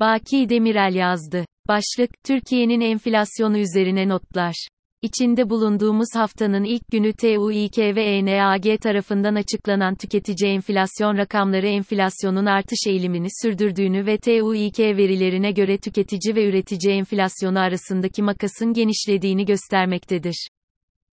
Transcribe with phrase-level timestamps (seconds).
[0.00, 1.44] Baki Demirel yazdı.
[1.68, 4.68] Başlık, Türkiye'nin enflasyonu üzerine notlar.
[5.02, 12.78] İçinde bulunduğumuz haftanın ilk günü TÜİK ve ENAG tarafından açıklanan tüketici enflasyon rakamları enflasyonun artış
[12.86, 20.48] eğilimini sürdürdüğünü ve TÜİK verilerine göre tüketici ve üretici enflasyonu arasındaki makasın genişlediğini göstermektedir.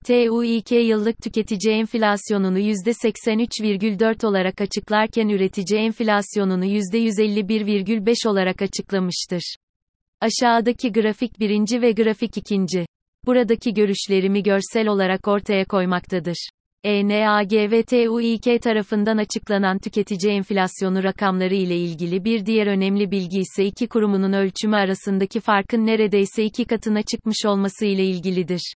[0.05, 9.55] TÜİK yıllık tüketici enflasyonunu %83,4 olarak açıklarken üretici enflasyonunu %151,5 olarak açıklamıştır.
[10.21, 12.85] Aşağıdaki grafik birinci ve grafik ikinci.
[13.25, 16.49] Buradaki görüşlerimi görsel olarak ortaya koymaktadır.
[16.83, 23.65] ENAG ve TÜİK tarafından açıklanan tüketici enflasyonu rakamları ile ilgili bir diğer önemli bilgi ise
[23.65, 28.73] iki kurumunun ölçümü arasındaki farkın neredeyse iki katına çıkmış olması ile ilgilidir.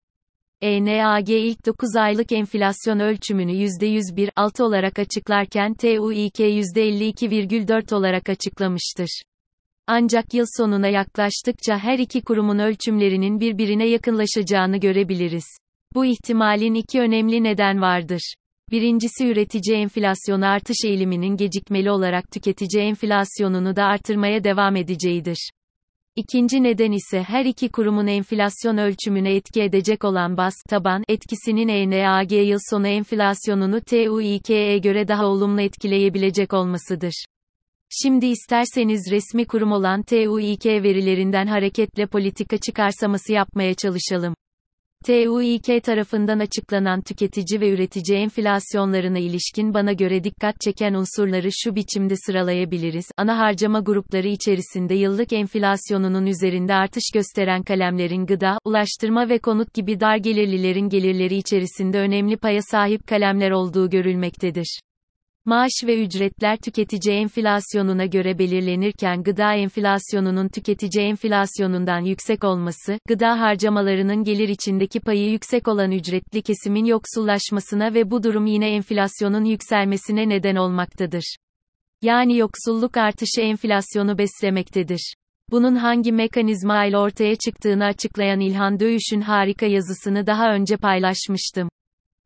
[0.61, 9.21] ENAG ilk 9 aylık enflasyon ölçümünü %101.6 olarak açıklarken TÜİK %52,4 olarak açıklamıştır.
[9.87, 15.45] Ancak yıl sonuna yaklaştıkça her iki kurumun ölçümlerinin birbirine yakınlaşacağını görebiliriz.
[15.95, 18.33] Bu ihtimalin iki önemli neden vardır.
[18.71, 25.49] Birincisi üretici enflasyon artış eğiliminin gecikmeli olarak tüketici enflasyonunu da artırmaya devam edeceğidir.
[26.19, 32.31] İkinci neden ise her iki kurumun enflasyon ölçümüne etki edecek olan bas taban etkisinin ENAG
[32.31, 37.25] yıl sonu enflasyonunu TÜİK'e göre daha olumlu etkileyebilecek olmasıdır.
[37.89, 44.33] Şimdi isterseniz resmi kurum olan TÜİK verilerinden hareketle politika çıkarsaması yapmaya çalışalım.
[45.05, 52.15] TÜİK tarafından açıklanan tüketici ve üretici enflasyonlarına ilişkin bana göre dikkat çeken unsurları şu biçimde
[52.15, 53.05] sıralayabiliriz.
[53.17, 59.99] Ana harcama grupları içerisinde yıllık enflasyonunun üzerinde artış gösteren kalemlerin gıda, ulaştırma ve konut gibi
[59.99, 64.79] dar gelirlilerin gelirleri içerisinde önemli paya sahip kalemler olduğu görülmektedir.
[65.49, 74.23] Maaş ve ücretler tüketici enflasyonuna göre belirlenirken gıda enflasyonunun tüketici enflasyonundan yüksek olması, gıda harcamalarının
[74.23, 80.55] gelir içindeki payı yüksek olan ücretli kesimin yoksullaşmasına ve bu durum yine enflasyonun yükselmesine neden
[80.55, 81.35] olmaktadır.
[82.01, 85.13] Yani yoksulluk artışı enflasyonu beslemektedir.
[85.51, 91.69] Bunun hangi mekanizma ile ortaya çıktığını açıklayan İlhan Dövüş'ün harika yazısını daha önce paylaşmıştım.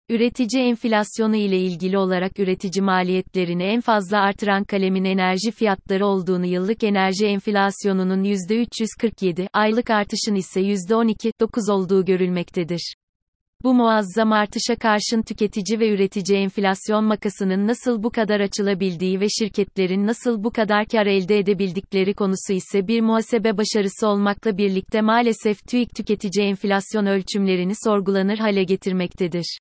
[0.10, 6.84] Üretici enflasyonu ile ilgili olarak üretici maliyetlerini en fazla artıran kalemin enerji fiyatları olduğunu yıllık
[6.84, 12.96] enerji enflasyonunun %347, aylık artışın ise %12,9 olduğu görülmektedir.
[13.64, 20.08] Bu muazzam artışa karşın tüketici ve üretici enflasyon makasının nasıl bu kadar açılabildiği ve şirketlerin
[20.08, 25.96] nasıl bu kadar kar elde edebildikleri konusu ise bir muhasebe başarısı olmakla birlikte maalesef TÜİK
[25.96, 29.58] tüketici enflasyon ölçümlerini sorgulanır hale getirmektedir.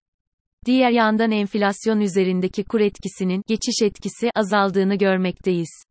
[0.67, 5.85] Diğer yandan enflasyon üzerindeki kur etkisinin geçiş etkisi azaldığını görmekteyiz.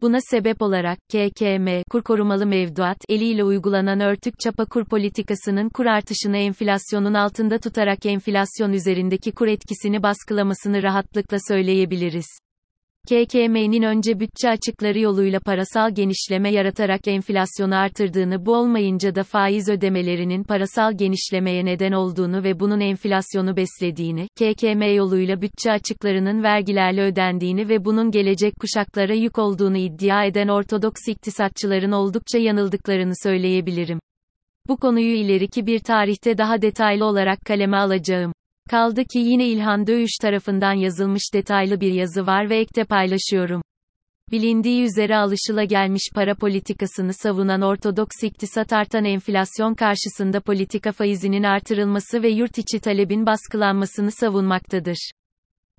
[0.00, 6.36] Buna sebep olarak KKM kur korumalı mevduat eliyle uygulanan örtük çapa kur politikasının kur artışını
[6.36, 12.26] enflasyonun altında tutarak enflasyon üzerindeki kur etkisini baskılamasını rahatlıkla söyleyebiliriz.
[13.08, 20.44] KKM'nin önce bütçe açıkları yoluyla parasal genişleme yaratarak enflasyonu artırdığını bu olmayınca da faiz ödemelerinin
[20.44, 27.84] parasal genişlemeye neden olduğunu ve bunun enflasyonu beslediğini, KKM yoluyla bütçe açıklarının vergilerle ödendiğini ve
[27.84, 34.00] bunun gelecek kuşaklara yük olduğunu iddia eden ortodoks iktisatçıların oldukça yanıldıklarını söyleyebilirim.
[34.68, 38.32] Bu konuyu ileriki bir tarihte daha detaylı olarak kaleme alacağım.
[38.70, 43.62] Kaldı ki yine İlhan Dövüş tarafından yazılmış detaylı bir yazı var ve ekte paylaşıyorum.
[44.30, 52.28] Bilindiği üzere alışılagelmiş para politikasını savunan ortodoks iktisat artan enflasyon karşısında politika faizinin artırılması ve
[52.28, 55.10] yurt içi talebin baskılanmasını savunmaktadır.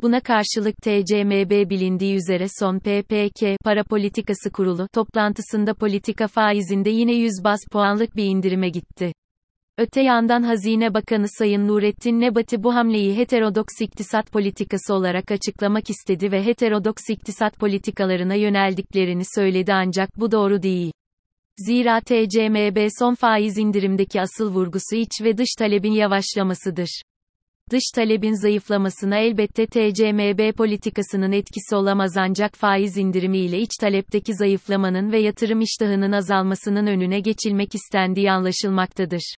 [0.02, 7.32] Buna karşılık TCMB bilindiği üzere son PPK Para Politikası Kurulu toplantısında politika faizinde yine 100
[7.44, 9.14] bas puanlık bir indirime gitti.
[9.78, 16.32] Öte yandan Hazine Bakanı Sayın Nurettin Nebati bu hamleyi heterodoks iktisat politikası olarak açıklamak istedi
[16.32, 20.92] ve heterodoks iktisat politikalarına yöneldiklerini söyledi ancak bu doğru değil.
[21.58, 27.02] Zira TCMB son faiz indirimdeki asıl vurgusu iç ve dış talebin yavaşlamasıdır.
[27.72, 35.20] Dış talebin zayıflamasına elbette TCMB politikasının etkisi olamaz ancak faiz indirimiyle iç talepteki zayıflamanın ve
[35.20, 39.36] yatırım iştahının azalmasının önüne geçilmek istendiği anlaşılmaktadır.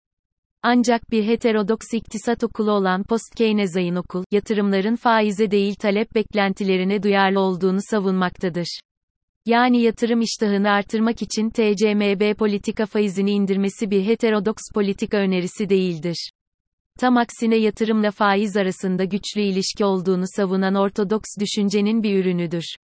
[0.67, 7.79] Ancak bir heterodoks iktisat okulu olan Post-Keynesyen okul, yatırımların faize değil talep beklentilerine duyarlı olduğunu
[7.81, 8.79] savunmaktadır.
[9.45, 16.29] Yani yatırım iştahını artırmak için TCMB politika faizini indirmesi bir heterodoks politika önerisi değildir.
[16.99, 22.75] Tam aksine yatırımla faiz arasında güçlü ilişki olduğunu savunan ortodoks düşüncenin bir ürünüdür.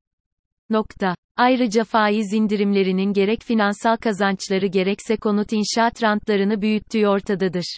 [0.71, 1.15] Nokta.
[1.37, 7.77] Ayrıca faiz indirimlerinin gerek finansal kazançları gerekse konut inşaat rantlarını büyüttüğü ortadadır.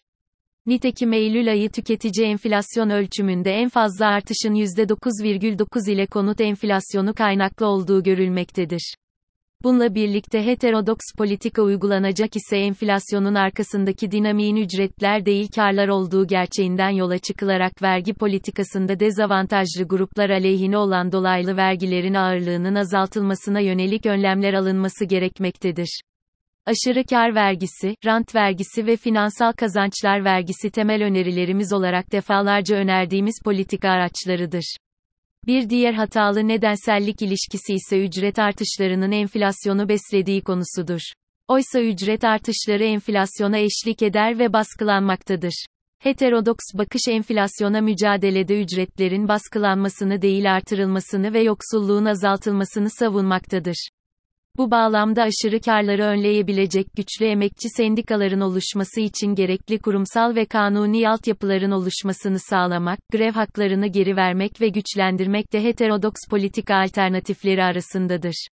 [0.65, 8.03] Nitekim Eylül ayı tüketici enflasyon ölçümünde en fazla artışın %9,9 ile konut enflasyonu kaynaklı olduğu
[8.03, 8.95] görülmektedir.
[9.63, 17.17] Bununla birlikte heterodoks politika uygulanacak ise enflasyonun arkasındaki dinamiğin ücretler değil karlar olduğu gerçeğinden yola
[17.17, 26.01] çıkılarak vergi politikasında dezavantajlı gruplar aleyhine olan dolaylı vergilerin ağırlığının azaltılmasına yönelik önlemler alınması gerekmektedir.
[26.65, 33.89] Aşırı kar vergisi, rant vergisi ve finansal kazançlar vergisi temel önerilerimiz olarak defalarca önerdiğimiz politika
[33.89, 34.77] araçlarıdır.
[35.47, 41.01] Bir diğer hatalı nedensellik ilişkisi ise ücret artışlarının enflasyonu beslediği konusudur.
[41.47, 45.65] Oysa ücret artışları enflasyona eşlik eder ve baskılanmaktadır.
[45.99, 53.89] Heterodoks bakış enflasyona mücadelede ücretlerin baskılanmasını değil artırılmasını ve yoksulluğun azaltılmasını savunmaktadır.
[54.57, 61.71] Bu bağlamda aşırı karları önleyebilecek güçlü emekçi sendikaların oluşması için gerekli kurumsal ve kanuni altyapıların
[61.71, 68.47] oluşmasını sağlamak, grev haklarını geri vermek ve güçlendirmek de heterodoks politika alternatifleri arasındadır.